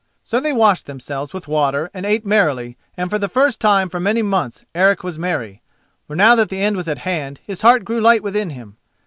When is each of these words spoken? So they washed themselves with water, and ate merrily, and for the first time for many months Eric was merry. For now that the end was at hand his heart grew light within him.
So 0.23 0.39
they 0.39 0.51
washed 0.51 0.87
themselves 0.87 1.31
with 1.31 1.47
water, 1.47 1.91
and 1.93 2.07
ate 2.07 2.25
merrily, 2.25 2.75
and 2.97 3.07
for 3.11 3.19
the 3.19 3.29
first 3.29 3.59
time 3.59 3.87
for 3.87 3.99
many 3.99 4.23
months 4.23 4.65
Eric 4.73 5.03
was 5.03 5.19
merry. 5.19 5.61
For 6.07 6.15
now 6.15 6.33
that 6.33 6.49
the 6.49 6.59
end 6.59 6.75
was 6.75 6.87
at 6.87 6.97
hand 7.05 7.39
his 7.45 7.61
heart 7.61 7.85
grew 7.85 8.01
light 8.01 8.23
within 8.23 8.49
him. 8.49 8.77